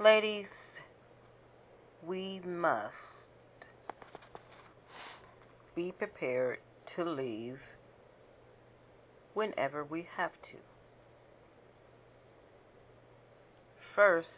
Ladies, 0.00 0.46
we 2.06 2.40
must 2.46 2.94
be 5.74 5.90
prepared 5.90 6.58
to 6.94 7.02
leave 7.02 7.58
whenever 9.34 9.84
we 9.84 10.06
have 10.16 10.30
to. 10.30 10.58
First, 13.96 14.28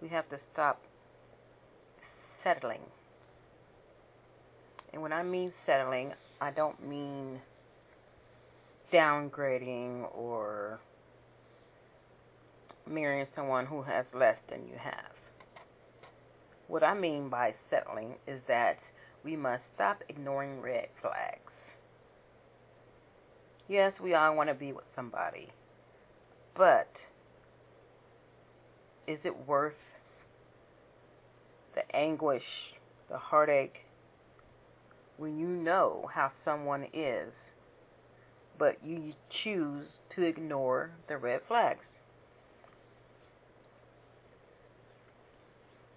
we 0.00 0.08
have 0.08 0.26
to 0.30 0.38
stop 0.54 0.80
settling. 2.42 2.80
And 4.94 5.02
when 5.02 5.12
I 5.12 5.22
mean 5.22 5.52
settling, 5.66 6.14
I 6.40 6.52
don't 6.52 6.88
mean 6.88 7.42
downgrading 8.90 10.08
or 10.16 10.80
marrying 12.90 13.26
someone 13.34 13.66
who 13.66 13.82
has 13.82 14.04
less 14.12 14.36
than 14.50 14.66
you 14.66 14.74
have. 14.82 15.14
What 16.68 16.82
I 16.82 16.94
mean 16.94 17.28
by 17.28 17.54
settling 17.68 18.14
is 18.26 18.40
that 18.48 18.78
we 19.24 19.36
must 19.36 19.62
stop 19.74 20.02
ignoring 20.08 20.60
red 20.60 20.86
flags. 21.00 21.52
Yes, 23.68 23.92
we 24.02 24.14
all 24.14 24.34
want 24.34 24.48
to 24.48 24.54
be 24.54 24.72
with 24.72 24.84
somebody, 24.96 25.48
but 26.56 26.88
is 29.06 29.18
it 29.24 29.46
worth 29.46 29.74
the 31.74 31.96
anguish, 31.96 32.42
the 33.08 33.18
heartache, 33.18 33.76
when 35.18 35.38
you 35.38 35.46
know 35.46 36.08
how 36.12 36.32
someone 36.44 36.84
is, 36.94 37.32
but 38.58 38.76
you 38.84 39.12
choose 39.44 39.86
to 40.16 40.22
ignore 40.22 40.90
the 41.08 41.16
red 41.16 41.40
flags? 41.46 41.84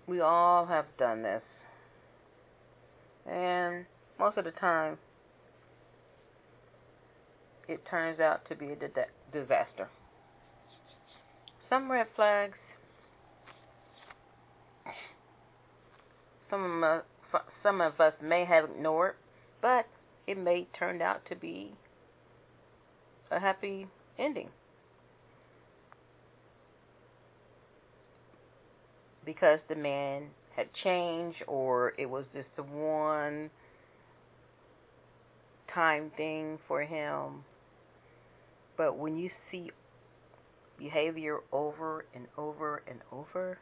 We 0.08 0.20
all 0.20 0.66
have 0.66 0.86
done 0.98 1.24
this. 1.24 1.42
And 3.26 3.86
most 4.20 4.38
of 4.38 4.44
the 4.44 4.52
time, 4.52 4.98
it 7.68 7.86
turns 7.90 8.20
out 8.20 8.48
to 8.50 8.56
be 8.56 8.68
a 8.68 8.76
disaster. 9.32 9.90
Some 11.70 11.90
red 11.90 12.08
flags, 12.16 12.58
some 16.50 16.84
of, 16.84 17.02
some 17.64 17.82
of 17.82 18.00
us 18.00 18.14
may 18.22 18.46
have 18.46 18.66
ignored, 18.66 19.16
but 19.62 19.88
it 20.28 20.38
may 20.38 20.68
turn 20.78 21.02
out 21.02 21.26
to 21.30 21.36
be 21.36 21.72
a 23.32 23.40
happy 23.40 23.88
ending. 24.20 24.50
Because 29.26 29.60
the 29.70 29.76
man 29.76 30.24
had 30.56 30.68
changed 30.84 31.38
or 31.48 31.94
it 31.98 32.10
was 32.10 32.26
just 32.34 32.48
the 32.56 32.64
one 32.64 33.50
time 35.74 36.12
thing 36.18 36.60
for 36.68 36.82
him. 36.82 37.44
But 38.78 38.98
when 38.98 39.18
you 39.18 39.30
see 39.52 39.72
behavior 40.78 41.40
over 41.52 42.06
and 42.16 42.26
over 42.38 42.82
and 42.88 43.00
over, 43.12 43.58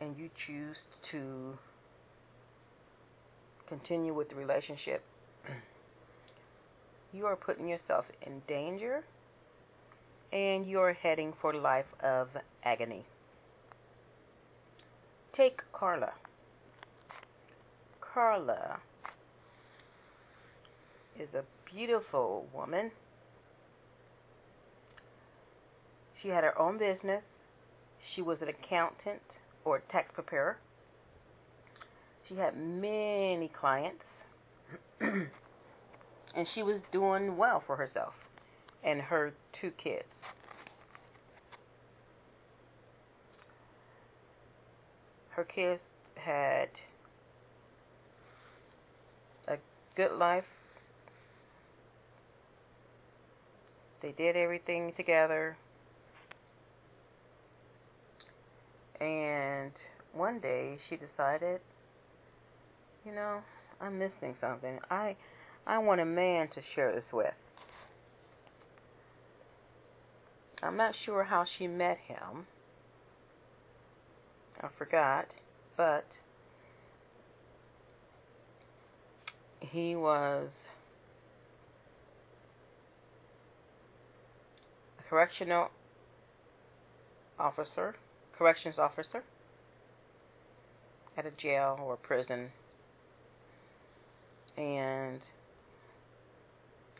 and 0.00 0.16
you 0.18 0.28
choose 0.46 0.76
to 1.12 1.56
continue 3.68 4.14
with 4.14 4.28
the 4.28 4.34
relationship, 4.34 5.02
you 7.12 7.26
are 7.26 7.36
putting 7.36 7.68
yourself 7.68 8.04
in 8.26 8.42
danger 8.48 9.04
and 10.32 10.66
you 10.66 10.80
are 10.80 10.92
heading 10.92 11.32
for 11.40 11.54
life 11.54 11.86
of 12.02 12.28
agony. 12.64 13.04
Take 15.36 15.60
Carla. 15.72 16.12
Carla 18.00 18.78
is 21.18 21.28
a 21.34 21.42
beautiful 21.72 22.46
woman. 22.54 22.90
She 26.22 26.28
had 26.28 26.44
her 26.44 26.56
own 26.58 26.78
business. 26.78 27.22
She 28.14 28.22
was 28.22 28.38
an 28.42 28.48
accountant 28.48 29.22
or 29.64 29.82
tax 29.90 30.08
preparer. 30.14 30.56
She 32.28 32.36
had 32.36 32.56
many 32.56 33.50
clients. 33.58 34.04
and 35.00 36.46
she 36.54 36.62
was 36.62 36.80
doing 36.92 37.36
well 37.36 37.62
for 37.66 37.76
herself 37.76 38.14
and 38.84 39.00
her 39.00 39.32
two 39.60 39.72
kids. 39.82 40.04
Her 45.36 45.44
kids 45.44 45.80
had 46.16 46.68
a 49.48 49.56
good 49.96 50.16
life. 50.16 50.44
They 54.00 54.12
did 54.12 54.36
everything 54.36 54.92
together. 54.96 55.56
And 59.00 59.72
one 60.12 60.38
day 60.38 60.78
she 60.88 60.96
decided, 60.96 61.60
you 63.04 63.12
know, 63.12 63.40
I'm 63.80 63.98
missing 63.98 64.34
something. 64.40 64.78
I 64.90 65.16
I 65.66 65.78
want 65.78 66.00
a 66.00 66.04
man 66.04 66.48
to 66.54 66.60
share 66.74 66.94
this 66.94 67.04
with. 67.12 67.34
I'm 70.62 70.76
not 70.76 70.94
sure 71.04 71.24
how 71.24 71.44
she 71.58 71.66
met 71.66 71.98
him. 72.06 72.46
I 74.64 74.68
forgot, 74.78 75.26
but 75.76 76.06
he 79.60 79.94
was 79.94 80.48
a 84.98 85.08
correctional 85.10 85.68
officer, 87.38 87.94
corrections 88.38 88.76
officer 88.78 89.22
at 91.18 91.26
a 91.26 91.30
jail 91.32 91.78
or 91.82 91.96
prison. 91.96 92.48
And 94.56 95.20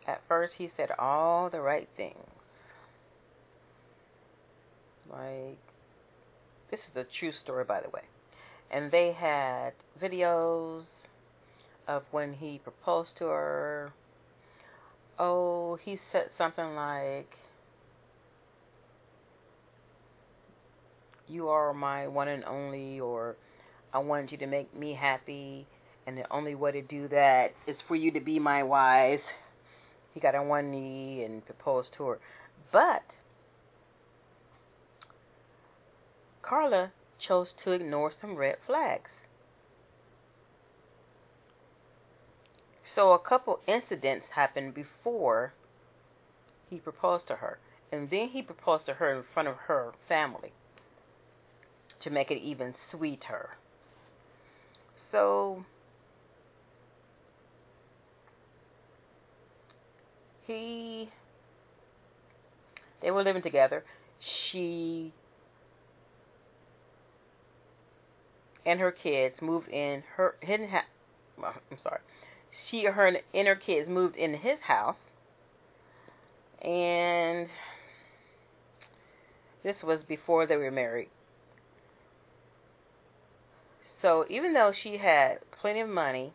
at 0.06 0.20
first 0.28 0.52
he 0.58 0.70
said 0.76 0.90
all 0.98 1.48
the 1.48 1.62
right 1.62 1.88
things. 1.96 2.18
Like 5.10 5.63
this 6.74 6.80
is 6.90 7.06
a 7.06 7.18
true 7.20 7.30
story, 7.44 7.64
by 7.64 7.80
the 7.80 7.88
way. 7.88 8.02
And 8.70 8.90
they 8.90 9.14
had 9.16 9.70
videos 10.02 10.82
of 11.86 12.02
when 12.10 12.32
he 12.34 12.60
proposed 12.62 13.10
to 13.18 13.26
her. 13.26 13.92
Oh, 15.18 15.78
he 15.84 16.00
said 16.10 16.30
something 16.36 16.74
like, 16.74 17.28
You 21.28 21.48
are 21.48 21.72
my 21.72 22.08
one 22.08 22.28
and 22.28 22.44
only, 22.44 23.00
or 23.00 23.36
I 23.92 23.98
wanted 23.98 24.32
you 24.32 24.38
to 24.38 24.46
make 24.46 24.76
me 24.76 24.98
happy, 25.00 25.66
and 26.06 26.18
the 26.18 26.30
only 26.30 26.54
way 26.54 26.72
to 26.72 26.82
do 26.82 27.08
that 27.08 27.48
is 27.66 27.76
for 27.86 27.94
you 27.94 28.10
to 28.10 28.20
be 28.20 28.38
my 28.38 28.62
wife. 28.62 29.20
He 30.12 30.20
got 30.20 30.34
on 30.34 30.48
one 30.48 30.70
knee 30.70 31.22
and 31.24 31.44
proposed 31.46 31.88
to 31.98 32.04
her. 32.06 32.18
But 32.72 33.02
Carla 36.46 36.92
chose 37.26 37.48
to 37.64 37.72
ignore 37.72 38.12
some 38.20 38.36
red 38.36 38.56
flags. 38.66 39.10
So 42.94 43.12
a 43.12 43.18
couple 43.18 43.58
incidents 43.66 44.26
happened 44.34 44.74
before 44.74 45.52
he 46.70 46.76
proposed 46.78 47.26
to 47.28 47.36
her. 47.36 47.58
And 47.90 48.10
then 48.10 48.28
he 48.32 48.42
proposed 48.42 48.86
to 48.86 48.94
her 48.94 49.16
in 49.16 49.24
front 49.32 49.48
of 49.48 49.56
her 49.66 49.92
family 50.08 50.52
to 52.02 52.10
make 52.10 52.30
it 52.30 52.40
even 52.42 52.74
sweeter. 52.90 53.50
So 55.10 55.64
he 60.46 61.08
they 63.02 63.10
were 63.10 63.22
living 63.22 63.42
together. 63.42 63.84
She 64.50 65.12
and 68.66 68.80
her 68.80 68.92
kids 68.92 69.34
moved 69.40 69.68
in 69.68 70.02
her 70.16 70.34
hidden 70.40 70.68
well, 71.38 71.54
I'm 71.70 71.78
sorry. 71.82 72.00
She 72.70 72.84
her 72.84 73.06
and 73.06 73.46
her 73.48 73.56
kids 73.56 73.88
moved 73.88 74.16
in 74.16 74.32
his 74.34 74.58
house 74.66 74.96
and 76.62 77.48
this 79.62 79.76
was 79.82 80.00
before 80.08 80.46
they 80.46 80.56
were 80.56 80.70
married. 80.70 81.08
So 84.02 84.24
even 84.28 84.52
though 84.52 84.72
she 84.82 84.98
had 84.98 85.38
plenty 85.60 85.80
of 85.80 85.88
money, 85.88 86.32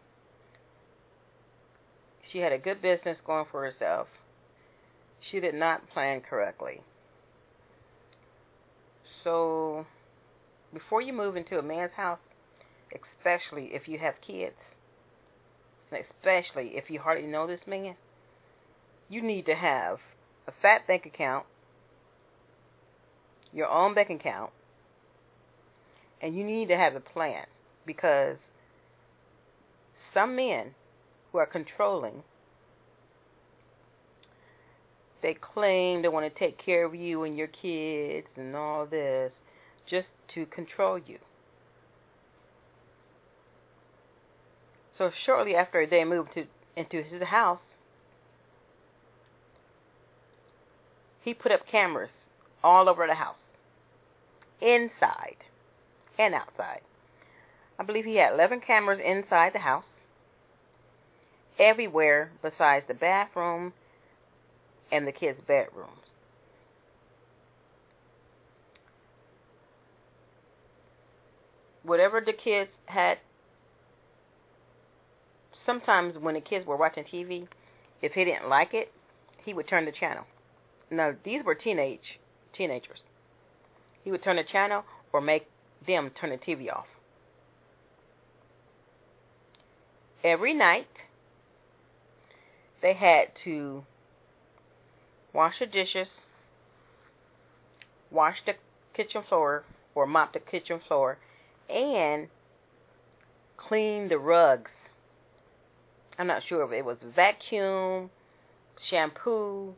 she 2.32 2.40
had 2.40 2.52
a 2.52 2.58
good 2.58 2.82
business 2.82 3.18
going 3.26 3.46
for 3.52 3.64
herself, 3.64 4.08
she 5.30 5.40
did 5.40 5.56
not 5.56 5.88
plan 5.90 6.22
correctly. 6.28 6.82
So, 9.24 9.86
before 10.74 11.02
you 11.02 11.14
move 11.14 11.36
into 11.36 11.58
a 11.58 11.62
man's 11.62 11.92
house, 11.96 12.20
especially 12.94 13.70
if 13.74 13.88
you 13.88 14.00
have 14.00 14.16
kids, 14.26 14.56
especially 15.92 16.72
if 16.76 16.86
you 16.90 17.00
hardly 17.00 17.28
know 17.28 17.48
this 17.48 17.60
man, 17.68 17.96
you 19.10 19.22
need 19.22 19.46
to 19.46 19.56
have 19.56 19.98
a 20.48 20.52
fat 20.62 20.88
bank 20.88 21.06
account, 21.06 21.46
your 23.52 23.68
own 23.68 23.96
bank 23.96 24.10
account, 24.10 24.52
and 26.22 26.36
you 26.36 26.44
need 26.44 26.68
to 26.68 26.76
have 26.76 26.96
a 26.96 27.00
plan 27.00 27.46
because 27.86 28.38
some 30.14 30.36
men 30.36 30.72
who 31.32 31.38
are 31.38 31.46
controlling 31.46 32.24
they 35.22 35.36
claim 35.54 36.02
they 36.02 36.08
want 36.08 36.32
to 36.32 36.40
take 36.40 36.64
care 36.64 36.86
of 36.86 36.96
you 36.96 37.24
and 37.24 37.38
your 37.38 37.48
kids 37.48 38.28
and 38.38 38.56
all 38.56 38.86
this 38.86 39.32
just 39.90 40.08
to 40.36 40.46
control 40.46 40.98
you. 40.98 41.18
So 44.98 45.12
shortly 45.26 45.56
after 45.56 45.88
they 45.90 46.04
moved 46.04 46.30
to 46.36 46.44
into 46.76 47.04
his 47.04 47.22
house, 47.24 47.60
he 51.24 51.34
put 51.34 51.52
up 51.52 51.62
cameras 51.70 52.10
all 52.64 52.90
over 52.90 53.06
the 53.08 53.16
house, 53.16 53.36
inside 54.62 55.38
and 56.18 56.34
outside. 56.34 56.82
I 57.78 57.84
believe 57.84 58.06
he 58.06 58.18
had 58.18 58.34
11 58.34 58.62
cameras 58.66 59.00
inside 59.04 59.54
the 59.54 59.60
house, 59.60 59.86
everywhere 61.58 62.32
besides 62.42 62.86
the 62.88 62.94
bathroom 62.94 63.74
and 64.92 65.08
the 65.08 65.12
kids' 65.12 65.40
bedrooms. 65.48 66.09
Whatever 71.84 72.22
the 72.22 72.34
kids 72.34 72.70
had, 72.86 73.18
sometimes 75.66 76.16
when 76.20 76.36
the 76.36 76.42
kids 76.42 76.66
were 76.66 76.78
watching 76.78 77.04
TV, 77.04 77.48
if 78.02 78.14
he 78.14 78.26
didn't 78.26 78.50
like 78.50 78.74
it, 78.74 78.92
he 79.46 79.54
would 79.54 79.68
turn 79.68 79.86
the 79.86 79.92
channel. 79.98 80.26
Now 80.92 81.14
these 81.24 81.44
were 81.46 81.56
teenage 81.56 82.20
teenagers. 82.58 83.00
He 84.04 84.12
would 84.12 84.24
turn 84.24 84.36
the 84.36 84.44
channel 84.52 84.84
or 85.14 85.22
make 85.22 85.48
them 85.88 86.12
turn 86.20 86.32
the 86.32 86.38
TV 86.38 86.72
off. 86.72 86.86
Every 90.24 90.54
night 90.54 90.88
they 92.82 92.94
had 92.94 93.32
to 93.46 93.84
wash 95.34 95.54
the 95.60 95.66
dishes, 95.66 96.08
wash 98.12 98.36
the 98.46 98.54
kitchen 98.96 99.24
floor 99.30 99.64
or 99.96 100.06
mop 100.06 100.34
the 100.34 100.40
kitchen 100.40 100.82
floor, 100.88 101.18
and 101.70 102.28
clean 103.58 104.10
the 104.10 104.18
rugs. 104.18 104.72
I'm 106.18 106.28
not 106.28 106.42
sure 106.50 106.64
if 106.64 106.72
it 106.72 106.84
was 106.84 106.98
vacuum, 107.16 108.10
shampoo, 108.90 109.74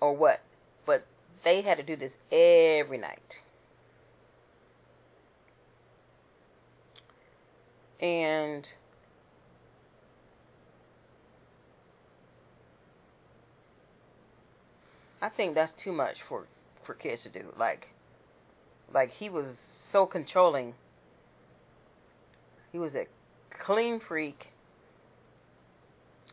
or 0.00 0.16
what, 0.16 0.40
but 0.86 1.06
they 1.44 1.62
had 1.64 1.76
to 1.76 1.82
do 1.82 1.96
this 1.96 2.12
every 2.32 2.98
night. 2.98 3.18
And 8.00 8.64
I 15.20 15.28
think 15.28 15.54
that's 15.54 15.72
too 15.84 15.92
much 15.92 16.14
for 16.28 16.46
for 16.86 16.94
kids 16.94 17.20
to 17.24 17.28
do. 17.28 17.46
Like 17.58 17.86
like 18.94 19.10
he 19.18 19.28
was 19.28 19.46
so 19.92 20.06
controlling. 20.06 20.74
He 22.72 22.78
was 22.78 22.92
a 22.94 23.06
clean 23.64 24.00
freak 24.06 24.38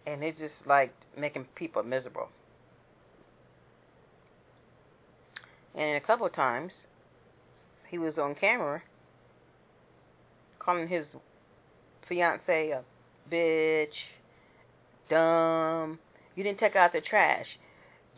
and 0.06 0.24
it 0.24 0.38
just 0.38 0.54
like 0.68 0.94
making 1.18 1.46
people 1.56 1.84
miserable. 1.84 2.30
And 5.74 6.02
a 6.02 6.06
couple 6.06 6.26
of 6.26 6.36
times 6.36 6.72
he 7.90 7.98
was 7.98 8.14
on 8.18 8.36
camera 8.36 8.82
calling 10.60 10.88
his 10.88 11.06
fiance 12.08 12.72
a 12.72 12.84
bitch, 13.32 13.88
dumb, 15.10 16.00
you 16.36 16.44
didn't 16.44 16.60
take 16.60 16.76
out 16.76 16.94
the 16.94 17.02
trash 17.02 17.46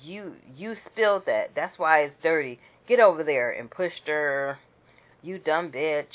you 0.02 0.34
you 0.56 0.75
spilled 0.92 1.24
that. 1.25 1.52
That's 1.56 1.78
why 1.78 2.02
it's 2.02 2.16
dirty. 2.24 2.60
Get 2.88 3.00
over 3.00 3.24
there 3.24 3.52
and 3.52 3.69
pushed 3.69 4.08
her. 4.08 4.58
You 5.22 5.40
dumb 5.40 5.72
bitch. 5.72 6.06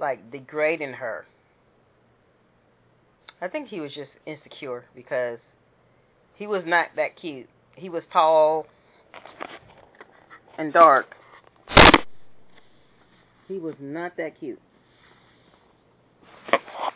Like 0.00 0.30
degrading 0.30 0.94
her. 0.94 1.24
I 3.40 3.48
think 3.48 3.68
he 3.68 3.80
was 3.80 3.90
just 3.94 4.10
insecure 4.26 4.84
because 4.94 5.38
he 6.36 6.46
was 6.46 6.62
not 6.66 6.88
that 6.96 7.20
cute. 7.20 7.48
He 7.76 7.88
was 7.88 8.02
tall 8.12 8.66
and 10.58 10.72
dark. 10.72 11.06
He 13.48 13.58
was 13.58 13.74
not 13.80 14.16
that 14.16 14.38
cute. 14.40 14.60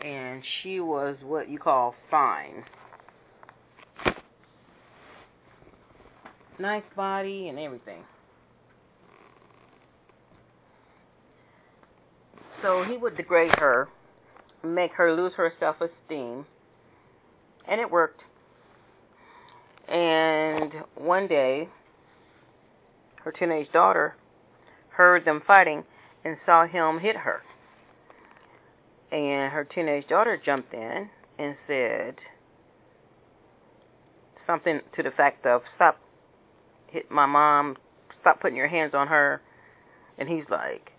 And 0.02 0.42
she 0.62 0.80
was 0.80 1.16
what 1.22 1.48
you 1.50 1.58
call 1.58 1.94
fine. 2.10 2.64
nice 6.60 6.82
body 6.94 7.48
and 7.48 7.58
everything. 7.58 8.02
So 12.62 12.84
he 12.88 12.96
would 12.96 13.16
degrade 13.16 13.52
her, 13.58 13.88
make 14.62 14.92
her 14.92 15.14
lose 15.14 15.32
her 15.36 15.52
self 15.58 15.76
esteem, 15.76 16.44
and 17.68 17.80
it 17.80 17.90
worked. 17.90 18.20
And 19.88 20.72
one 20.94 21.26
day, 21.26 21.68
her 23.24 23.32
teenage 23.32 23.72
daughter 23.72 24.14
heard 24.90 25.24
them 25.24 25.42
fighting 25.46 25.84
and 26.24 26.36
saw 26.46 26.66
him 26.66 27.00
hit 27.00 27.16
her. 27.16 27.40
And 29.10 29.52
her 29.52 29.66
teenage 29.74 30.06
daughter 30.08 30.40
jumped 30.44 30.72
in 30.72 31.08
and 31.38 31.56
said 31.66 32.16
something 34.46 34.80
to 34.96 35.02
the 35.02 35.10
fact 35.16 35.46
of, 35.46 35.62
Stop 35.76 35.98
hit 36.88 37.10
my 37.10 37.26
mom, 37.26 37.76
stop 38.20 38.40
putting 38.40 38.56
your 38.56 38.68
hands 38.68 38.92
on 38.94 39.08
her. 39.08 39.40
And 40.18 40.28
he's 40.28 40.44
like, 40.50 40.90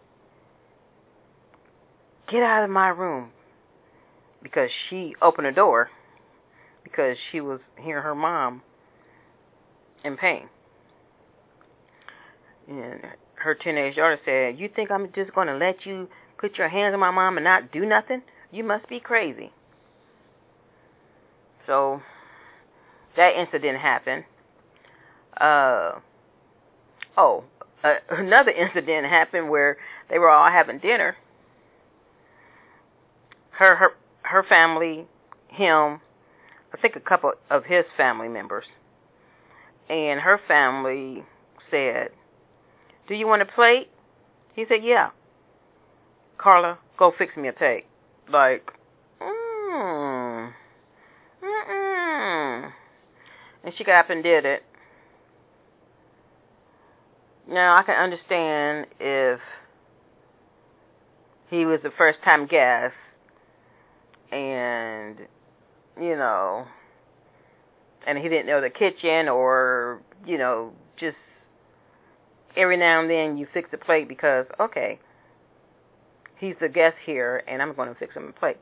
get 2.32 2.42
out 2.42 2.64
of 2.64 2.70
my 2.70 2.90
room. 2.90 3.32
Because 4.42 4.70
she 4.90 5.14
opened 5.22 5.48
the 5.48 5.52
door 5.52 5.90
because 6.84 7.16
she 7.32 7.42
was 7.42 7.60
hearing 7.78 8.04
her 8.04 8.16
mom 8.16 8.62
in 10.04 10.18
pain. 10.18 10.50
And 12.68 13.02
her 13.36 13.56
teenage 13.56 13.96
daughter 13.96 14.20
said, 14.26 14.60
You 14.60 14.70
think 14.76 14.92
I'm 14.92 15.08
just 15.14 15.34
going 15.34 15.48
to 15.48 15.56
let 15.56 15.86
you 15.86 16.08
put 16.40 16.58
your 16.58 16.70
hands 16.70 16.94
on 16.94 17.00
my 17.00 17.12
mom 17.12 17.38
and 17.38 17.44
not 17.44 17.72
do 17.72 17.86
nothing? 17.86 18.22
You 18.52 18.64
must 18.64 18.88
be 18.90 19.00
crazy. 19.00 19.52
So 21.68 22.02
that 23.16 23.32
incident 23.40 23.78
happened. 23.80 24.24
Uh, 25.40 26.00
oh, 27.18 27.44
uh, 27.84 27.94
another 28.10 28.52
incident 28.52 29.06
happened 29.08 29.50
where 29.50 29.78
they 30.10 30.20
were 30.20 30.30
all 30.30 30.52
having 30.52 30.80
dinner. 30.80 31.16
Her 33.62 33.76
her 33.76 33.90
her 34.24 34.44
family, 34.50 35.06
him, 35.50 36.02
I 36.74 36.82
think 36.82 36.96
a 36.96 37.00
couple 37.00 37.34
of 37.48 37.64
his 37.64 37.86
family 37.96 38.28
members, 38.28 38.66
and 39.88 40.20
her 40.20 40.40
family 40.48 41.24
said, 41.70 42.10
"Do 43.08 43.14
you 43.14 43.28
want 43.28 43.44
a 43.44 43.46
plate?" 43.46 43.92
He 44.56 44.66
said, 44.68 44.84
"Yeah." 44.84 45.12
Carla, 46.40 46.80
go 46.98 47.12
fix 47.16 47.38
me 47.38 47.50
a 47.50 47.54
plate. 47.54 47.86
Like, 48.34 48.66
mm, 49.22 50.54
mm, 51.44 52.72
and 53.64 53.74
she 53.78 53.84
got 53.84 54.00
up 54.00 54.10
and 54.10 54.24
did 54.24 54.44
it. 54.44 54.64
Now 57.48 57.78
I 57.78 57.84
can 57.84 57.94
understand 57.94 58.88
if 59.00 59.40
he 61.52 61.68
was 61.68 61.82
a 61.86 61.92
first 61.96 62.24
time 62.24 62.48
guest 62.48 62.96
and 64.32 65.18
you 66.00 66.16
know 66.16 66.66
and 68.08 68.18
he 68.18 68.24
didn't 68.30 68.48
know 68.48 68.62
the 68.62 68.70
kitchen 68.70 69.28
or 69.28 70.02
you 70.26 70.38
know 70.38 70.72
just 71.00 71.18
every 72.56 72.78
now 72.78 73.02
and 73.02 73.10
then 73.10 73.38
you 73.38 73.48
fix 73.54 73.70
a 73.74 73.78
plate 73.78 74.08
because 74.08 74.46
okay 74.60 75.00
he's 76.40 76.56
the 76.62 76.70
guest 76.70 76.96
here 77.06 77.44
and 77.48 77.62
I'm 77.62 77.76
going 77.76 77.90
to 77.90 77.96
fix 77.96 78.16
him 78.16 78.28
a 78.36 78.40
plate 78.40 78.58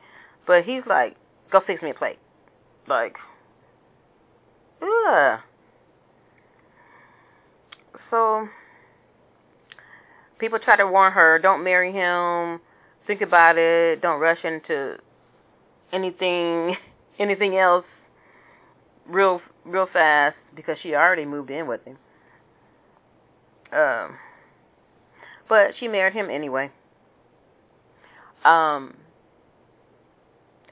but 0.46 0.64
he's 0.64 0.84
like 0.88 1.16
go 1.52 1.60
fix 1.66 1.82
me 1.82 1.92
a 1.92 1.94
plate 1.94 2.20
like 2.88 3.16
ugh 4.82 5.40
so 8.10 8.48
people 10.40 10.60
try 10.64 10.78
to 10.78 10.88
warn 10.88 11.14
her, 11.14 11.40
don't 11.40 11.64
marry 11.64 11.92
him. 11.92 12.60
Think 13.06 13.22
about 13.22 13.58
it. 13.58 14.02
Don't 14.02 14.20
rush 14.20 14.40
into 14.44 14.96
anything 15.94 16.76
anything 17.20 17.58
else 17.58 17.86
real 19.08 19.42
real 19.66 19.88
fast 19.92 20.36
because 20.56 20.78
she 20.82 20.94
already 20.94 21.26
moved 21.26 21.50
in 21.50 21.68
with 21.68 21.82
him. 21.86 21.98
Um 23.72 24.18
but 25.48 25.72
she 25.80 25.88
married 25.88 26.14
him 26.14 26.30
anyway. 26.30 26.72
Um 28.46 28.96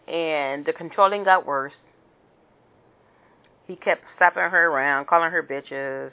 and 0.07 0.65
the 0.65 0.73
controlling 0.77 1.23
got 1.23 1.45
worse. 1.45 1.73
He 3.67 3.75
kept 3.75 4.03
slapping 4.17 4.49
her 4.49 4.67
around, 4.67 5.07
calling 5.07 5.31
her 5.31 5.43
bitches. 5.43 6.11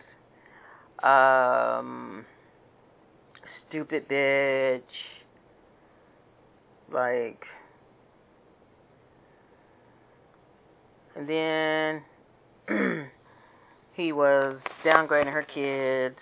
Um 1.07 2.25
stupid 3.69 4.09
bitch. 4.09 4.83
Like 6.93 7.43
and 11.17 11.29
then 11.29 12.03
he 13.95 14.13
was 14.13 14.59
downgrading 14.85 15.33
her 15.33 15.47
kids. 15.55 16.17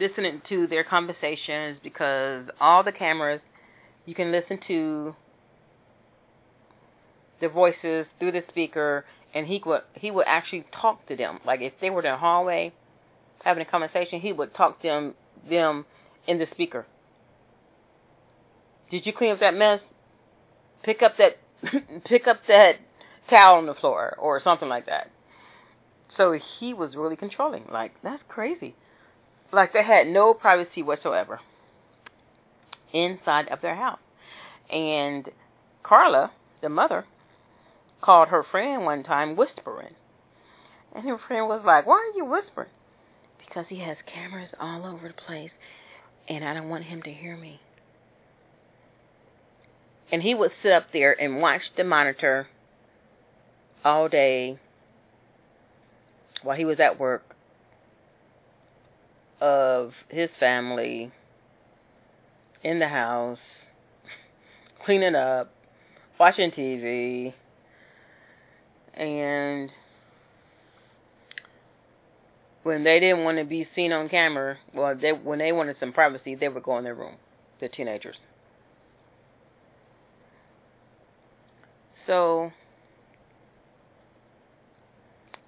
Listening 0.00 0.40
to 0.48 0.66
their 0.68 0.84
conversations 0.84 1.78
because 1.82 2.44
all 2.60 2.84
the 2.84 2.92
cameras 2.92 3.40
you 4.06 4.14
can 4.14 4.32
listen 4.32 4.58
to 4.68 5.14
the 7.40 7.48
voices 7.48 8.06
through 8.18 8.32
the 8.32 8.40
speaker 8.48 9.04
and 9.34 9.46
he 9.46 9.60
would 9.66 9.80
he 9.94 10.10
would 10.10 10.24
actually 10.26 10.64
talk 10.80 11.06
to 11.08 11.16
them. 11.16 11.40
Like 11.44 11.60
if 11.60 11.72
they 11.80 11.90
were 11.90 12.00
in 12.00 12.10
the 12.10 12.16
hallway 12.16 12.72
having 13.44 13.62
a 13.66 13.70
conversation, 13.70 14.20
he 14.20 14.32
would 14.32 14.54
talk 14.54 14.80
to 14.82 14.88
them 14.88 15.14
them 15.48 15.84
in 16.26 16.38
the 16.38 16.46
speaker. 16.52 16.86
Did 18.90 19.02
you 19.04 19.12
clean 19.16 19.32
up 19.32 19.40
that 19.40 19.54
mess? 19.54 19.80
Pick 20.88 21.02
up 21.02 21.18
that 21.18 21.36
pick 22.08 22.22
up 22.26 22.40
that 22.48 22.72
towel 23.28 23.58
on 23.58 23.66
the 23.66 23.74
floor 23.74 24.16
or 24.18 24.40
something 24.42 24.70
like 24.70 24.86
that. 24.86 25.10
So 26.16 26.34
he 26.58 26.72
was 26.72 26.92
really 26.96 27.14
controlling. 27.14 27.64
Like 27.70 27.92
that's 28.02 28.22
crazy. 28.26 28.74
Like 29.52 29.74
they 29.74 29.84
had 29.84 30.06
no 30.06 30.32
privacy 30.32 30.82
whatsoever 30.82 31.40
inside 32.94 33.48
of 33.52 33.60
their 33.60 33.76
house. 33.76 33.98
And 34.70 35.26
Carla, 35.82 36.32
the 36.62 36.70
mother, 36.70 37.04
called 38.02 38.28
her 38.28 38.42
friend 38.50 38.86
one 38.86 39.02
time 39.02 39.36
whispering. 39.36 39.94
And 40.94 41.06
her 41.06 41.18
friend 41.28 41.48
was 41.48 41.64
like, 41.66 41.86
Why 41.86 41.96
are 41.96 42.16
you 42.16 42.24
whispering? 42.24 42.70
Because 43.46 43.66
he 43.68 43.80
has 43.80 43.98
cameras 44.14 44.48
all 44.58 44.86
over 44.86 45.08
the 45.08 45.22
place 45.26 45.50
and 46.30 46.46
I 46.46 46.54
don't 46.54 46.70
want 46.70 46.84
him 46.84 47.02
to 47.02 47.10
hear 47.10 47.36
me. 47.36 47.60
And 50.10 50.22
he 50.22 50.34
would 50.34 50.50
sit 50.62 50.72
up 50.72 50.86
there 50.92 51.12
and 51.12 51.40
watch 51.40 51.60
the 51.76 51.84
monitor 51.84 52.48
all 53.84 54.08
day 54.08 54.58
while 56.42 56.56
he 56.56 56.64
was 56.64 56.78
at 56.80 56.98
work 56.98 57.22
of 59.40 59.92
his 60.08 60.30
family 60.40 61.12
in 62.64 62.78
the 62.78 62.88
house, 62.88 63.38
cleaning 64.84 65.14
up, 65.14 65.52
watching 66.18 66.50
TV, 66.50 67.32
and 68.94 69.70
when 72.64 72.84
they 72.84 72.98
didn't 73.00 73.24
want 73.24 73.38
to 73.38 73.44
be 73.44 73.66
seen 73.74 73.92
on 73.92 74.08
camera, 74.08 74.56
well, 74.74 74.94
they 75.00 75.12
when 75.12 75.38
they 75.38 75.52
wanted 75.52 75.76
some 75.78 75.92
privacy, 75.92 76.34
they 76.34 76.48
would 76.48 76.62
go 76.62 76.78
in 76.78 76.84
their 76.84 76.94
room, 76.94 77.14
the 77.60 77.68
teenagers. 77.68 78.16
So 82.08 82.50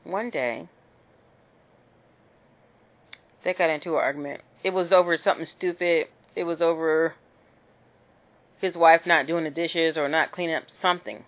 one 0.04 0.28
day 0.28 0.68
they 3.42 3.54
got 3.54 3.70
into 3.70 3.94
an 3.94 3.96
argument. 3.96 4.42
It 4.62 4.70
was 4.70 4.88
over 4.92 5.18
something 5.24 5.46
stupid. 5.56 6.06
It 6.36 6.44
was 6.44 6.58
over 6.60 7.14
his 8.60 8.74
wife 8.74 9.00
not 9.06 9.26
doing 9.26 9.44
the 9.44 9.50
dishes 9.50 9.96
or 9.96 10.08
not 10.10 10.32
cleaning 10.32 10.56
up 10.56 10.64
something. 10.82 11.24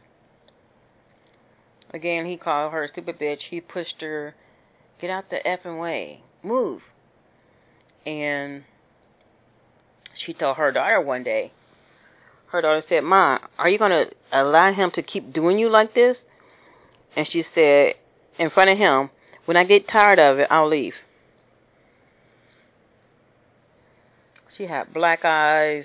Again, 1.95 2.27
he 2.27 2.37
called 2.37 2.73
her 2.73 2.85
a 2.85 2.89
stupid 2.93 3.19
bitch. 3.19 3.39
He 3.51 3.61
pushed 3.61 4.01
her, 4.03 4.35
get 5.01 5.09
out 5.09 5.25
the 5.31 5.39
effing 5.47 5.81
way, 5.81 6.21
move. 6.43 6.83
And 8.05 8.65
she 10.27 10.35
told 10.35 10.59
her 10.59 10.73
daughter 10.73 11.01
one 11.01 11.23
day, 11.23 11.53
her 12.53 12.61
daughter 12.61 12.83
said, 12.89 13.01
Ma, 13.01 13.39
are 13.59 13.69
you 13.69 13.79
going 13.79 13.91
to 13.91 14.05
allow 14.39 14.73
him 14.75 14.91
to 14.95 15.03
keep 15.03 15.33
doing 15.33 15.59
you 15.59 15.71
like 15.71 15.95
this? 15.95 16.17
And 17.17 17.27
she 17.33 17.43
said, 17.55 17.95
in 18.39 18.51
front 18.51 18.71
of 18.71 18.79
him, 18.79 19.11
when 19.47 19.57
I 19.57 19.65
get 19.65 19.89
tired 19.91 20.19
of 20.19 20.39
it, 20.39 20.47
I'll 20.51 20.69
leave. 20.69 20.93
She 24.57 24.65
had 24.65 24.93
black 24.93 25.21
eyes. 25.25 25.85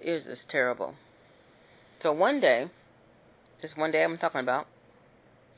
It 0.00 0.10
was 0.12 0.22
just 0.22 0.48
terrible. 0.50 0.94
So 2.02 2.12
one 2.12 2.40
day, 2.40 2.66
just 3.60 3.76
one 3.76 3.90
day 3.90 4.04
I'm 4.04 4.16
talking 4.18 4.40
about, 4.40 4.66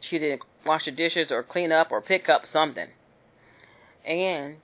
she 0.09 0.19
didn't 0.19 0.41
wash 0.65 0.83
the 0.87 0.93
dishes 0.93 1.27
or 1.31 1.43
clean 1.43 1.73
up 1.73 1.89
or 1.91 2.01
pick 2.01 2.29
up 2.29 2.43
something. 2.53 2.87
And 4.07 4.57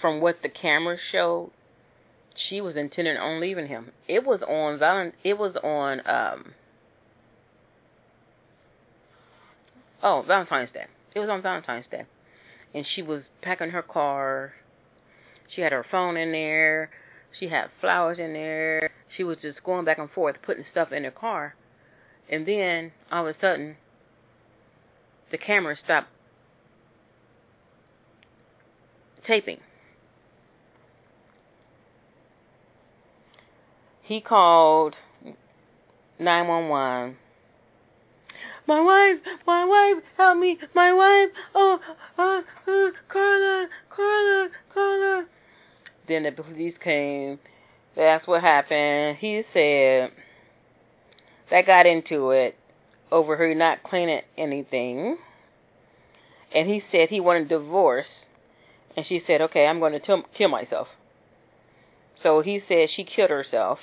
from 0.00 0.20
what 0.20 0.36
the 0.42 0.48
camera 0.48 0.96
showed, 1.12 1.50
she 2.48 2.60
was 2.60 2.76
intending 2.76 3.16
on 3.16 3.40
leaving 3.40 3.68
him. 3.68 3.90
It 4.06 4.24
was 4.24 4.40
on 4.42 5.12
it 5.24 5.34
was 5.34 5.54
on 5.62 6.00
um 6.06 6.54
Oh, 10.02 10.22
Valentine's 10.26 10.70
Day. 10.72 10.84
It 11.14 11.18
was 11.18 11.28
on 11.28 11.42
Valentine's 11.42 11.86
Day. 11.90 12.02
And 12.74 12.84
she 12.94 13.02
was 13.02 13.22
packing 13.42 13.70
her 13.70 13.82
car. 13.82 14.52
She 15.54 15.62
had 15.62 15.72
her 15.72 15.84
phone 15.90 16.16
in 16.16 16.30
there. 16.30 16.90
She 17.40 17.48
had 17.48 17.66
flowers 17.80 18.18
in 18.20 18.32
there. 18.32 18.90
She 19.16 19.24
was 19.24 19.38
just 19.42 19.62
going 19.64 19.84
back 19.84 19.98
and 19.98 20.10
forth, 20.10 20.36
putting 20.44 20.64
stuff 20.70 20.92
in 20.92 21.04
her 21.04 21.10
car. 21.10 21.54
And 22.30 22.46
then, 22.46 22.92
all 23.10 23.26
of 23.26 23.34
a 23.34 23.38
sudden, 23.40 23.76
the 25.30 25.38
camera 25.38 25.76
stopped 25.82 26.08
taping. 29.26 29.58
He 34.08 34.22
called 34.22 34.94
911. 36.18 37.18
My 38.66 38.80
wife, 38.80 39.22
my 39.46 39.64
wife, 39.66 40.02
help 40.16 40.38
me, 40.38 40.56
my 40.74 40.94
wife, 40.94 41.28
oh, 41.54 41.78
uh, 42.18 42.22
uh, 42.22 42.90
Carla, 43.12 43.66
Carla, 43.94 44.48
Carla. 44.72 45.26
Then 46.08 46.22
the 46.22 46.30
police 46.32 46.72
came. 46.82 47.38
That's 47.96 48.26
what 48.26 48.40
happened. 48.40 49.18
He 49.20 49.42
said 49.52 50.08
they 51.50 51.62
got 51.66 51.84
into 51.84 52.30
it 52.30 52.54
over 53.12 53.36
her 53.36 53.54
not 53.54 53.82
cleaning 53.82 54.22
anything. 54.38 55.18
And 56.54 56.66
he 56.66 56.80
said 56.90 57.08
he 57.10 57.20
wanted 57.20 57.52
a 57.52 57.58
divorce. 57.58 58.06
And 58.96 59.04
she 59.06 59.20
said, 59.26 59.42
okay, 59.42 59.66
I'm 59.66 59.80
going 59.80 59.92
to 59.92 60.22
kill 60.38 60.48
myself. 60.48 60.88
So 62.22 62.40
he 62.40 62.60
said 62.66 62.88
she 62.96 63.04
killed 63.04 63.28
herself 63.28 63.78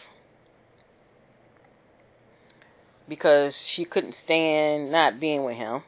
because 3.08 3.54
she 3.76 3.86
couldn't 3.86 4.16
stand 4.26 4.92
not 4.92 5.20
being 5.20 5.44
with 5.44 5.56
him. 5.56 5.84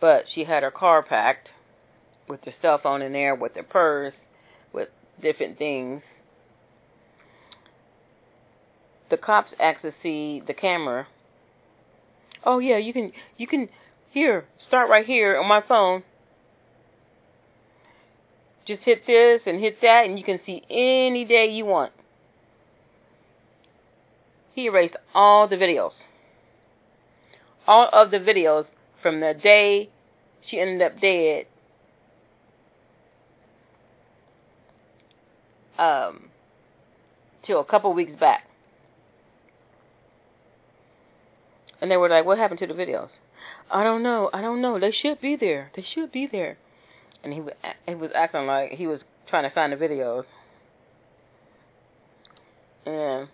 But 0.00 0.24
she 0.34 0.44
had 0.44 0.62
her 0.62 0.70
car 0.70 1.02
packed 1.02 1.48
with 2.28 2.40
her 2.44 2.54
cell 2.62 2.80
phone 2.82 3.02
in 3.02 3.12
there, 3.12 3.34
with 3.34 3.52
her 3.54 3.62
purse, 3.62 4.14
with 4.72 4.88
different 5.20 5.58
things. 5.58 6.02
The 9.10 9.16
cops 9.16 9.50
asked 9.60 9.82
to 9.82 9.92
see 10.02 10.42
the 10.46 10.54
camera. 10.54 11.06
Oh 12.44 12.58
yeah, 12.58 12.78
you 12.78 12.92
can 12.92 13.12
you 13.36 13.46
can 13.46 13.68
here 14.10 14.46
start 14.66 14.88
right 14.88 15.06
here 15.06 15.38
on 15.38 15.46
my 15.46 15.60
phone. 15.68 16.02
Just 18.66 18.82
hit 18.84 19.06
this 19.06 19.40
and 19.44 19.60
hit 19.60 19.80
that, 19.82 20.04
and 20.06 20.18
you 20.18 20.24
can 20.24 20.40
see 20.46 20.62
any 20.70 21.26
day 21.28 21.48
you 21.50 21.66
want. 21.66 21.92
He 24.54 24.66
erased 24.66 24.96
all 25.14 25.48
the 25.48 25.56
videos. 25.56 25.92
All 27.66 27.88
of 27.92 28.10
the 28.10 28.18
videos 28.18 28.66
from 29.02 29.20
the 29.20 29.34
day 29.40 29.88
she 30.50 30.60
ended 30.60 30.82
up 30.82 31.00
dead 31.00 31.46
um 35.78 36.28
till 37.46 37.60
a 37.60 37.64
couple 37.64 37.92
weeks 37.92 38.12
back. 38.18 38.44
And 41.80 41.90
they 41.90 41.96
were 41.96 42.08
like, 42.08 42.24
"What 42.24 42.38
happened 42.38 42.60
to 42.60 42.66
the 42.66 42.74
videos?" 42.74 43.08
I 43.70 43.82
don't 43.82 44.02
know. 44.02 44.28
I 44.32 44.42
don't 44.42 44.60
know. 44.60 44.78
They 44.78 44.92
should 44.92 45.20
be 45.20 45.36
there. 45.36 45.72
They 45.74 45.84
should 45.94 46.12
be 46.12 46.28
there. 46.30 46.58
And 47.24 47.32
he 47.32 47.40
he 47.86 47.94
was 47.94 48.10
acting 48.14 48.46
like 48.46 48.72
he 48.72 48.86
was 48.86 49.00
trying 49.28 49.48
to 49.48 49.54
find 49.54 49.72
the 49.72 49.76
videos. 49.76 50.24
And 52.84 53.28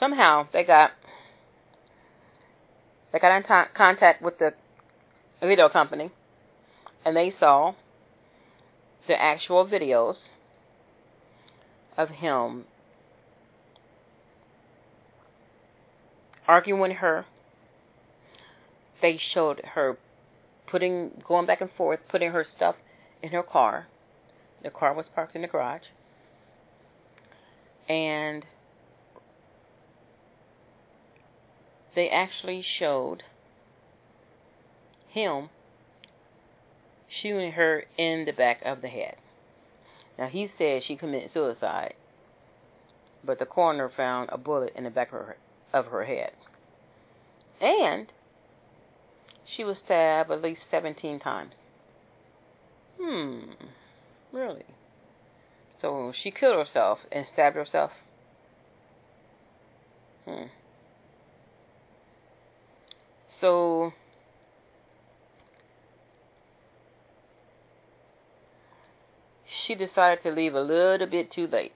somehow 0.00 0.46
they 0.52 0.64
got 0.64 0.90
they 3.12 3.18
got 3.18 3.36
in 3.36 3.42
t- 3.42 3.70
contact 3.76 4.22
with 4.22 4.38
the 4.38 4.50
video 5.40 5.68
company 5.68 6.10
and 7.04 7.16
they 7.16 7.32
saw 7.38 7.72
the 9.06 9.14
actual 9.14 9.66
videos 9.66 10.14
of 11.96 12.08
him 12.08 12.64
arguing 16.46 16.80
with 16.80 16.92
her. 16.92 17.24
They 19.02 19.18
showed 19.34 19.60
her 19.74 19.98
putting 20.70 21.22
going 21.26 21.46
back 21.46 21.60
and 21.60 21.70
forth, 21.76 22.00
putting 22.10 22.30
her 22.30 22.46
stuff 22.56 22.74
in 23.22 23.30
her 23.30 23.42
car. 23.42 23.86
The 24.62 24.70
car 24.70 24.94
was 24.94 25.04
parked 25.14 25.36
in 25.36 25.42
the 25.42 25.48
garage. 25.48 25.82
And 27.88 28.44
they 31.94 32.08
actually 32.08 32.64
showed 32.78 33.22
him 35.12 35.48
shooting 37.22 37.52
her 37.52 37.84
in 37.96 38.24
the 38.26 38.32
back 38.32 38.60
of 38.64 38.82
the 38.82 38.88
head. 38.88 39.16
Now 40.18 40.28
he 40.28 40.48
said 40.58 40.82
she 40.86 40.96
committed 40.96 41.30
suicide, 41.32 41.94
but 43.24 43.38
the 43.38 43.46
coroner 43.46 43.90
found 43.96 44.30
a 44.32 44.38
bullet 44.38 44.72
in 44.76 44.84
the 44.84 44.90
back 44.90 45.08
of 45.08 45.20
her 45.20 45.36
of 45.72 45.86
her 45.86 46.04
head. 46.04 46.30
And 47.60 48.06
she 49.56 49.64
was 49.64 49.76
stabbed 49.84 50.30
at 50.30 50.42
least 50.42 50.60
17 50.70 51.20
times. 51.20 51.52
Hmm, 53.00 53.50
really? 54.32 54.64
So 55.82 56.12
she 56.22 56.30
killed 56.30 56.66
herself 56.66 56.98
and 57.10 57.26
stabbed 57.32 57.56
herself? 57.56 57.90
Hmm. 60.24 60.44
So 63.44 63.92
she 69.66 69.74
decided 69.74 70.22
to 70.22 70.30
leave 70.30 70.54
a 70.54 70.62
little 70.62 71.06
bit 71.06 71.30
too 71.30 71.46
late. 71.46 71.72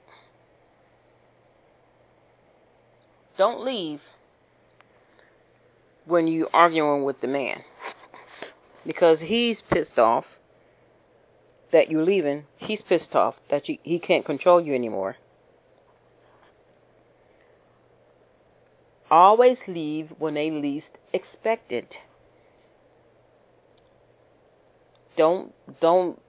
Don't 3.36 3.66
leave 3.66 4.00
when 6.06 6.26
you're 6.26 6.48
arguing 6.54 7.04
with 7.04 7.20
the 7.20 7.28
man 7.28 7.58
because 8.86 9.18
he's 9.20 9.58
pissed 9.70 9.98
off 9.98 10.24
that 11.70 11.90
you're 11.90 12.02
leaving. 12.02 12.44
He's 12.56 12.78
pissed 12.88 13.14
off 13.14 13.34
that 13.50 13.68
you, 13.68 13.76
he 13.82 13.98
can't 13.98 14.24
control 14.24 14.64
you 14.64 14.74
anymore. 14.74 15.16
Always 19.10 19.56
leave 19.66 20.08
when 20.18 20.34
they 20.34 20.50
least 20.50 20.86
expect 21.12 21.72
it. 21.72 21.88
Don't 25.16 25.52
don't 25.80 26.20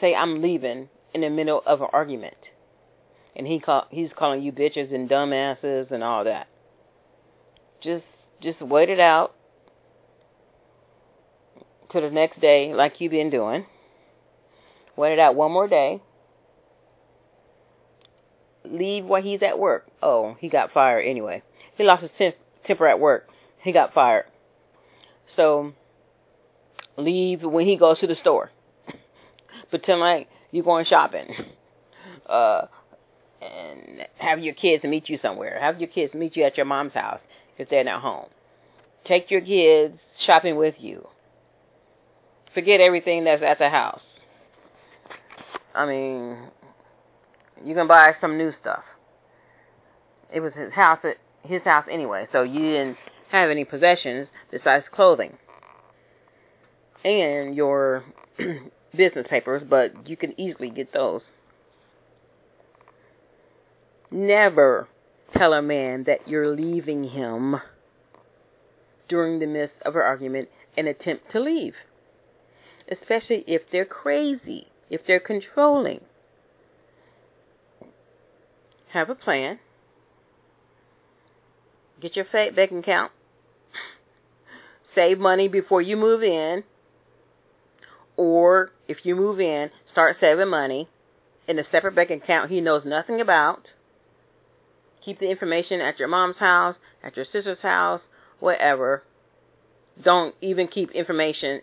say 0.00 0.14
I'm 0.14 0.42
leaving 0.42 0.88
in 1.14 1.22
the 1.22 1.30
middle 1.30 1.62
of 1.66 1.80
an 1.80 1.88
argument, 1.92 2.36
and 3.34 3.46
he 3.46 3.60
call 3.60 3.86
he's 3.90 4.10
calling 4.16 4.42
you 4.42 4.52
bitches 4.52 4.94
and 4.94 5.08
dumbasses 5.08 5.90
and 5.90 6.04
all 6.04 6.24
that. 6.24 6.48
Just 7.82 8.04
just 8.42 8.60
wait 8.60 8.90
it 8.90 9.00
out 9.00 9.34
to 11.92 12.00
the 12.00 12.10
next 12.10 12.40
day, 12.40 12.72
like 12.74 12.94
you've 12.98 13.12
been 13.12 13.30
doing. 13.30 13.64
Wait 14.96 15.14
it 15.14 15.18
out 15.18 15.34
one 15.34 15.50
more 15.50 15.68
day. 15.68 16.02
Leave 18.64 19.04
while 19.04 19.22
he's 19.22 19.40
at 19.42 19.58
work. 19.58 19.86
Oh, 20.02 20.36
he 20.40 20.48
got 20.48 20.72
fired 20.72 21.02
anyway. 21.02 21.42
He 21.76 21.84
lost 21.84 22.02
his 22.02 22.10
temp- 22.18 22.36
temper 22.66 22.88
at 22.88 22.98
work. 22.98 23.26
He 23.62 23.72
got 23.72 23.92
fired. 23.94 24.26
So 25.36 25.72
leave 26.96 27.42
when 27.42 27.66
he 27.66 27.76
goes 27.76 27.98
to 28.00 28.06
the 28.06 28.14
store 28.20 28.50
pretend 29.70 30.00
like 30.00 30.28
you're 30.50 30.64
going 30.64 30.86
shopping. 30.88 31.28
Uh, 32.28 32.66
and 33.42 34.00
have 34.18 34.38
your 34.38 34.54
kids 34.54 34.82
meet 34.84 35.08
you 35.08 35.18
somewhere. 35.20 35.58
Have 35.60 35.78
your 35.78 35.88
kids 35.88 36.14
meet 36.14 36.36
you 36.36 36.44
at 36.44 36.56
your 36.56 36.64
mom's 36.64 36.94
house 36.94 37.20
if 37.58 37.68
they're 37.68 37.84
not 37.84 38.00
home. 38.00 38.28
Take 39.06 39.30
your 39.30 39.40
kids 39.40 39.98
shopping 40.26 40.56
with 40.56 40.74
you. 40.78 41.06
Forget 42.54 42.80
everything 42.80 43.24
that's 43.24 43.42
at 43.42 43.58
the 43.58 43.68
house. 43.68 44.00
I 45.74 45.86
mean, 45.86 46.38
you 47.64 47.74
can 47.74 47.86
buy 47.86 48.12
some 48.20 48.38
new 48.38 48.52
stuff. 48.60 48.82
It 50.34 50.40
was 50.40 50.52
his 50.54 50.72
house, 50.72 50.98
his 51.42 51.62
house 51.64 51.86
anyway, 51.90 52.26
so 52.32 52.42
you 52.42 52.60
didn't 52.60 52.96
have 53.30 53.50
any 53.50 53.64
possessions 53.64 54.28
besides 54.50 54.84
clothing 54.92 55.36
and 57.04 57.54
your 57.54 58.04
business 58.96 59.26
papers, 59.28 59.62
but 59.68 60.08
you 60.08 60.16
can 60.16 60.38
easily 60.40 60.70
get 60.70 60.92
those. 60.92 61.20
Never 64.10 64.88
tell 65.36 65.52
a 65.52 65.62
man 65.62 66.04
that 66.06 66.26
you're 66.26 66.54
leaving 66.54 67.10
him 67.10 67.56
during 69.08 69.38
the 69.38 69.46
midst 69.46 69.74
of 69.84 69.94
an 69.96 70.02
argument 70.02 70.48
and 70.76 70.88
attempt 70.88 71.24
to 71.32 71.40
leave, 71.40 71.74
especially 72.90 73.44
if 73.46 73.62
they're 73.70 73.84
crazy, 73.84 74.68
if 74.90 75.02
they're 75.06 75.20
controlling. 75.20 76.00
Have 78.94 79.10
a 79.10 79.14
plan. 79.16 79.58
Get 82.00 82.12
your 82.14 82.26
bank 82.32 82.70
account. 82.70 83.10
Save 84.94 85.18
money 85.18 85.48
before 85.48 85.82
you 85.82 85.96
move 85.96 86.22
in 86.22 86.62
or 88.16 88.70
if 88.86 88.98
you 89.02 89.16
move 89.16 89.40
in, 89.40 89.70
start 89.90 90.16
saving 90.20 90.48
money 90.48 90.88
in 91.48 91.58
a 91.58 91.64
separate 91.72 91.96
bank 91.96 92.10
account 92.10 92.52
he 92.52 92.60
knows 92.60 92.82
nothing 92.86 93.20
about. 93.20 93.62
Keep 95.04 95.18
the 95.18 95.28
information 95.28 95.80
at 95.80 95.98
your 95.98 96.06
mom's 96.06 96.36
house, 96.38 96.76
at 97.02 97.16
your 97.16 97.26
sister's 97.32 97.58
house, 97.62 98.00
whatever. 98.38 99.02
Don't 100.04 100.36
even 100.40 100.68
keep 100.72 100.92
information 100.92 101.62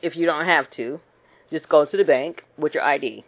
if 0.00 0.14
you 0.16 0.24
don't 0.24 0.46
have 0.46 0.64
to. 0.78 0.98
Just 1.52 1.68
go 1.68 1.84
to 1.84 1.96
the 1.96 2.04
bank 2.04 2.38
with 2.56 2.72
your 2.72 2.82
ID. 2.82 3.24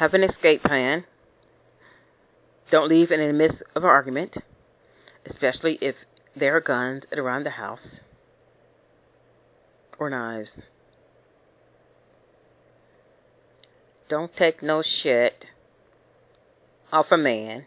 Have 0.00 0.14
an 0.14 0.24
escape 0.24 0.64
plan. 0.64 1.04
Don't 2.72 2.88
leave 2.88 3.12
in 3.12 3.20
the 3.20 3.32
midst 3.32 3.62
of 3.76 3.84
an 3.84 3.88
argument 3.88 4.32
especially 5.28 5.78
if 5.80 5.94
there 6.38 6.56
are 6.56 6.60
guns 6.60 7.02
around 7.12 7.44
the 7.44 7.50
house 7.50 7.78
or 9.98 10.10
knives. 10.10 10.48
Don't 14.08 14.30
take 14.38 14.62
no 14.62 14.82
shit 15.02 15.44
off 16.92 17.06
a 17.12 17.16
man. 17.16 17.64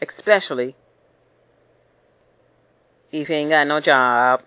Especially 0.00 0.76
if 3.10 3.28
he 3.28 3.34
ain't 3.34 3.50
got 3.50 3.64
no 3.64 3.80
job. 3.80 4.40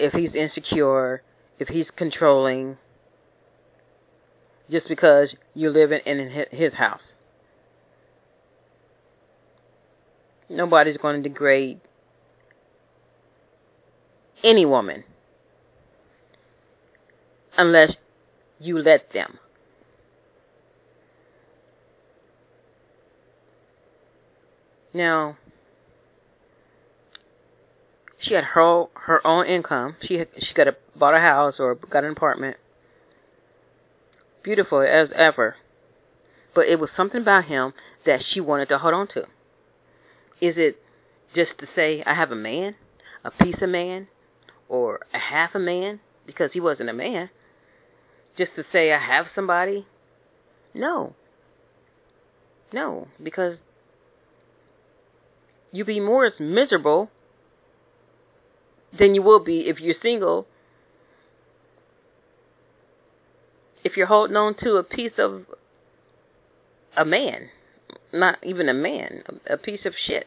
If 0.00 0.14
he's 0.14 0.34
insecure 0.34 1.22
if 1.60 1.68
he's 1.68 1.86
controlling 1.96 2.78
just 4.70 4.88
because 4.88 5.28
you 5.54 5.70
live 5.70 5.90
in 5.92 6.46
his 6.50 6.72
house. 6.72 7.00
Nobody's 10.48 10.96
going 10.96 11.22
to 11.22 11.28
degrade 11.28 11.80
any 14.42 14.64
woman 14.64 15.04
unless 17.56 17.90
you 18.58 18.78
let 18.78 19.12
them. 19.12 19.38
Now, 24.94 25.36
she 28.30 28.34
had 28.36 28.44
her 28.44 28.84
her 28.94 29.26
own 29.26 29.46
income. 29.46 29.96
She 30.06 30.14
had, 30.14 30.28
she 30.36 30.54
got 30.56 30.68
a 30.68 30.76
bought 30.96 31.16
a 31.16 31.20
house 31.20 31.54
or 31.58 31.74
got 31.74 32.04
an 32.04 32.12
apartment. 32.12 32.56
Beautiful 34.44 34.80
as 34.80 35.08
ever. 35.14 35.56
But 36.54 36.66
it 36.66 36.78
was 36.78 36.90
something 36.96 37.20
about 37.20 37.44
him 37.46 37.72
that 38.06 38.20
she 38.32 38.40
wanted 38.40 38.68
to 38.68 38.78
hold 38.78 38.94
on 38.94 39.08
to. 39.14 39.20
Is 40.40 40.54
it 40.56 40.76
just 41.34 41.50
to 41.58 41.66
say 41.74 42.02
I 42.06 42.14
have 42.14 42.30
a 42.30 42.36
man, 42.36 42.74
a 43.24 43.30
piece 43.30 43.56
of 43.60 43.68
man, 43.68 44.08
or 44.68 45.00
a 45.12 45.18
half 45.18 45.50
a 45.54 45.58
man 45.58 46.00
because 46.24 46.50
he 46.52 46.60
wasn't 46.60 46.88
a 46.88 46.94
man? 46.94 47.30
Just 48.38 48.52
to 48.56 48.62
say 48.72 48.92
I 48.92 48.98
have 48.98 49.26
somebody? 49.34 49.86
No. 50.72 51.14
No, 52.72 53.08
because 53.22 53.56
you'd 55.72 55.88
be 55.88 55.98
more 55.98 56.30
miserable 56.38 57.10
than 58.98 59.14
you 59.14 59.22
will 59.22 59.42
be 59.42 59.64
if 59.68 59.76
you're 59.80 59.94
single. 60.02 60.46
If 63.84 63.92
you're 63.96 64.06
holding 64.06 64.36
on 64.36 64.54
to 64.62 64.76
a 64.76 64.82
piece 64.82 65.12
of 65.18 65.46
a 66.96 67.04
man, 67.04 67.48
not 68.12 68.36
even 68.44 68.68
a 68.68 68.74
man, 68.74 69.22
a 69.48 69.56
piece 69.56 69.80
of 69.86 69.92
shit. 70.06 70.24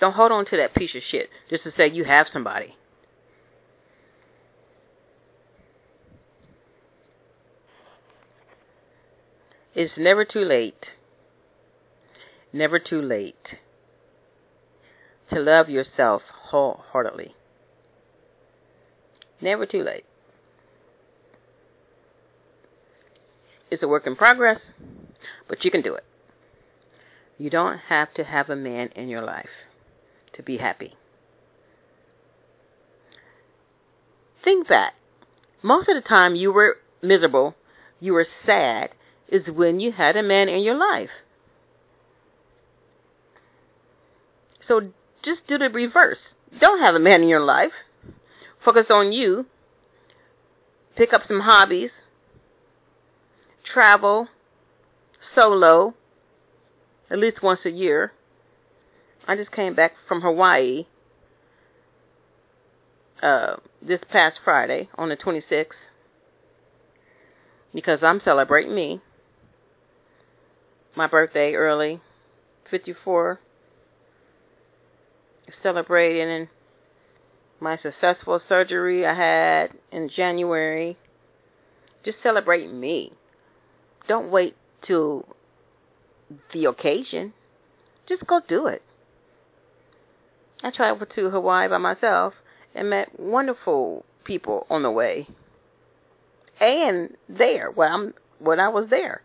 Don't 0.00 0.14
hold 0.14 0.32
on 0.32 0.44
to 0.46 0.56
that 0.56 0.74
piece 0.74 0.90
of 0.96 1.02
shit 1.10 1.28
just 1.50 1.64
to 1.64 1.70
say 1.76 1.88
you 1.92 2.04
have 2.04 2.26
somebody. 2.32 2.74
It's 9.74 9.92
never 9.96 10.24
too 10.24 10.44
late. 10.44 10.74
Never 12.52 12.78
too 12.78 13.00
late 13.00 13.34
to 15.32 15.40
love 15.40 15.68
yourself 15.68 16.22
wholeheartedly. 16.50 17.34
Never 19.42 19.66
too 19.66 19.82
late. 19.82 20.04
It's 23.70 23.82
a 23.82 23.88
work 23.88 24.06
in 24.06 24.16
progress, 24.16 24.60
but 25.48 25.58
you 25.64 25.70
can 25.70 25.82
do 25.82 25.94
it. 25.94 26.04
You 27.38 27.50
don't 27.50 27.78
have 27.88 28.14
to 28.14 28.22
have 28.22 28.50
a 28.50 28.56
man 28.56 28.90
in 28.94 29.08
your 29.08 29.24
life 29.24 29.48
to 30.36 30.42
be 30.42 30.58
happy. 30.58 30.92
Think 34.44 34.68
that. 34.68 34.90
Most 35.62 35.88
of 35.88 36.00
the 36.00 36.08
time 36.08 36.34
you 36.34 36.52
were 36.52 36.76
miserable, 37.02 37.54
you 37.98 38.12
were 38.12 38.26
sad, 38.46 38.90
is 39.28 39.42
when 39.52 39.80
you 39.80 39.90
had 39.96 40.16
a 40.16 40.22
man 40.22 40.48
in 40.48 40.62
your 40.62 40.76
life. 40.76 41.10
So 44.68 44.80
just 45.24 45.46
do 45.48 45.58
the 45.58 45.68
reverse. 45.72 46.18
Don't 46.60 46.80
have 46.80 46.94
a 46.94 47.00
man 47.00 47.22
in 47.22 47.28
your 47.28 47.44
life. 47.44 47.72
Focus 48.64 48.86
on 48.90 49.12
you. 49.12 49.46
Pick 50.96 51.12
up 51.12 51.22
some 51.26 51.40
hobbies. 51.40 51.90
Travel 53.72 54.28
solo 55.34 55.94
at 57.10 57.18
least 57.18 57.42
once 57.42 57.60
a 57.66 57.70
year. 57.70 58.12
I 59.26 59.36
just 59.36 59.52
came 59.52 59.74
back 59.74 59.92
from 60.08 60.20
Hawaii 60.20 60.86
uh, 63.22 63.56
this 63.80 64.00
past 64.10 64.36
Friday 64.44 64.88
on 64.96 65.08
the 65.08 65.16
26th 65.16 65.66
because 67.74 68.00
I'm 68.02 68.20
celebrating 68.24 68.74
me. 68.74 69.00
My 70.96 71.06
birthday 71.06 71.54
early, 71.54 72.00
54. 72.70 73.40
Celebrating 75.62 76.48
my 77.62 77.78
successful 77.82 78.40
surgery 78.48 79.06
I 79.06 79.14
had 79.14 79.68
in 79.92 80.10
January. 80.14 80.98
Just 82.04 82.18
celebrate 82.22 82.70
me. 82.70 83.12
Don't 84.08 84.30
wait 84.30 84.56
till 84.86 85.24
the 86.52 86.64
occasion. 86.64 87.32
Just 88.08 88.26
go 88.26 88.40
do 88.48 88.66
it. 88.66 88.82
I 90.64 90.70
traveled 90.76 91.10
to 91.14 91.30
Hawaii 91.30 91.68
by 91.68 91.78
myself 91.78 92.34
and 92.74 92.90
met 92.90 93.18
wonderful 93.18 94.04
people 94.24 94.66
on 94.68 94.82
the 94.82 94.90
way. 94.90 95.28
And 96.60 97.10
there, 97.28 97.70
when 97.70 97.88
I'm 97.90 98.14
when 98.38 98.58
I 98.58 98.68
was 98.68 98.88
there. 98.90 99.22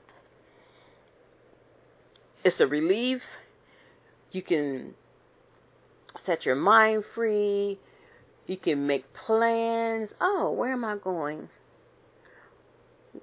It's 2.43 2.55
a 2.59 2.67
relief. 2.67 3.21
You 4.31 4.41
can 4.43 4.93
set 6.25 6.45
your 6.45 6.55
mind 6.55 7.03
free. 7.15 7.79
You 8.47 8.55
can 8.55 8.87
make 8.87 9.03
plans. 9.25 10.09
Oh, 10.21 10.53
where 10.57 10.71
am 10.71 10.85
I 10.85 10.97
going? 10.97 11.49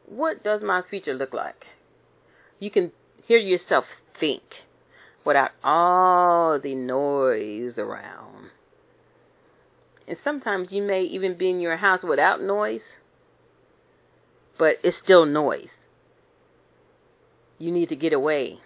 What 0.06 0.44
does 0.44 0.60
my 0.62 0.82
future 0.88 1.14
look 1.14 1.32
like? 1.32 1.64
You 2.60 2.70
can 2.70 2.92
hear 3.26 3.38
yourself 3.38 3.84
think 4.20 4.42
without 5.24 5.50
all 5.62 6.60
the 6.62 6.74
noise 6.74 7.74
around. 7.78 8.50
And 10.06 10.18
sometimes 10.22 10.68
you 10.70 10.82
may 10.82 11.04
even 11.04 11.38
be 11.38 11.48
in 11.48 11.60
your 11.60 11.78
house 11.78 12.00
without 12.02 12.42
noise, 12.42 12.82
but 14.58 14.74
it's 14.82 14.96
still 15.02 15.24
noise. 15.24 15.68
You 17.58 17.72
need 17.72 17.88
to 17.88 17.96
get 17.96 18.12
away. 18.12 18.58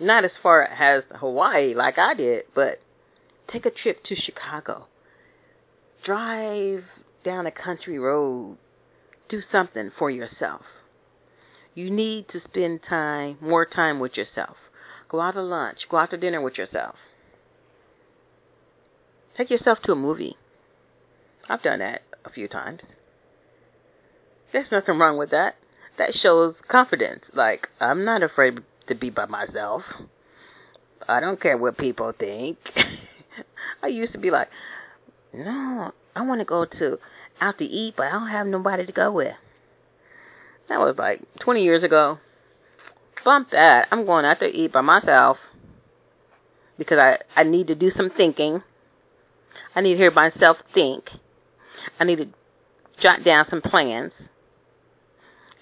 Not 0.00 0.24
as 0.24 0.30
far 0.42 0.62
as 0.62 1.04
Hawaii 1.10 1.74
like 1.74 1.98
I 1.98 2.14
did, 2.14 2.44
but 2.54 2.80
take 3.52 3.66
a 3.66 3.70
trip 3.70 3.98
to 4.08 4.14
Chicago. 4.14 4.86
Drive 6.06 6.84
down 7.24 7.46
a 7.46 7.50
country 7.50 7.98
road. 7.98 8.58
Do 9.28 9.40
something 9.50 9.90
for 9.98 10.08
yourself. 10.08 10.62
You 11.74 11.90
need 11.90 12.26
to 12.28 12.38
spend 12.48 12.80
time, 12.88 13.38
more 13.40 13.66
time 13.66 13.98
with 13.98 14.12
yourself. 14.16 14.56
Go 15.10 15.20
out 15.20 15.32
to 15.32 15.42
lunch, 15.42 15.78
go 15.90 15.96
out 15.96 16.10
to 16.10 16.16
dinner 16.16 16.40
with 16.40 16.54
yourself. 16.56 16.94
Take 19.36 19.50
yourself 19.50 19.78
to 19.84 19.92
a 19.92 19.96
movie. 19.96 20.36
I've 21.48 21.62
done 21.62 21.80
that 21.80 22.02
a 22.24 22.30
few 22.30 22.46
times. 22.46 22.80
There's 24.52 24.66
nothing 24.70 24.98
wrong 24.98 25.18
with 25.18 25.30
that. 25.30 25.54
That 25.98 26.10
shows 26.22 26.54
confidence. 26.70 27.22
Like, 27.34 27.66
I'm 27.80 28.04
not 28.04 28.22
afraid 28.22 28.54
to 28.88 28.94
be 28.94 29.10
by 29.10 29.26
myself. 29.26 29.82
I 31.08 31.20
don't 31.20 31.40
care 31.40 31.58
what 31.58 31.76
people 31.76 32.12
think. 32.18 32.58
I 33.82 33.88
used 33.88 34.12
to 34.12 34.18
be 34.18 34.30
like, 34.30 34.48
no, 35.36 35.92
I 36.14 36.22
want 36.22 36.40
to 36.40 36.44
go 36.44 36.64
to 36.64 36.98
out 37.40 37.58
to 37.58 37.64
eat, 37.64 37.94
but 37.96 38.06
I 38.06 38.12
don't 38.12 38.30
have 38.30 38.46
nobody 38.46 38.86
to 38.86 38.92
go 38.92 39.12
with. 39.12 39.34
That 40.68 40.78
was 40.78 40.96
like 40.98 41.20
20 41.44 41.62
years 41.62 41.84
ago. 41.84 42.18
Bump 43.24 43.50
that. 43.50 43.86
I'm 43.90 44.06
going 44.06 44.24
out 44.24 44.38
to 44.40 44.46
eat 44.46 44.72
by 44.72 44.80
myself 44.80 45.36
because 46.78 46.98
I 46.98 47.16
I 47.38 47.44
need 47.44 47.68
to 47.68 47.74
do 47.74 47.90
some 47.96 48.10
thinking. 48.16 48.62
I 49.74 49.80
need 49.80 49.92
to 49.92 49.98
hear 49.98 50.10
myself 50.10 50.56
think. 50.74 51.04
I 51.98 52.04
need 52.04 52.16
to 52.16 52.26
jot 53.02 53.24
down 53.24 53.46
some 53.50 53.62
plans. 53.62 54.12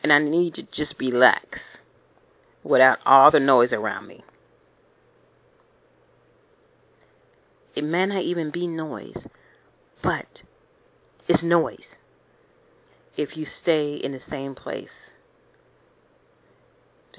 And 0.03 0.13
I 0.13 0.19
need 0.19 0.55
to 0.55 0.63
just 0.63 0.95
relax 1.01 1.47
without 2.63 2.99
all 3.07 3.31
the 3.31 3.41
noise 3.41 3.71
around 3.73 4.07
me. 4.07 4.23
It 7.77 7.83
may 7.83 8.07
not 8.07 8.23
even 8.23 8.51
be 8.53 8.67
noise, 8.67 9.17
but 10.05 10.27
it's 11.29 11.43
noise 11.43 11.79
if 13.17 13.31
you 13.35 13.47
stay 13.63 13.99
in 14.03 14.13
the 14.13 14.21
same 14.31 14.55
place. 14.55 14.89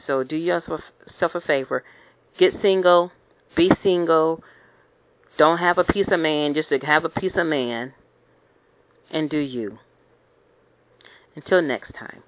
So 0.07 0.23
do 0.23 0.35
yourself 0.35 0.81
a 1.21 1.41
favor. 1.41 1.83
Get 2.39 2.51
single. 2.61 3.11
Be 3.57 3.69
single. 3.83 4.43
Don't 5.37 5.57
have 5.57 5.77
a 5.77 5.83
piece 5.83 6.07
of 6.11 6.19
man 6.19 6.53
just 6.53 6.69
to 6.69 6.77
have 6.85 7.05
a 7.05 7.09
piece 7.09 7.31
of 7.35 7.47
man. 7.47 7.93
And 9.11 9.29
do 9.29 9.37
you. 9.37 9.79
Until 11.35 11.61
next 11.61 11.91
time. 11.99 12.23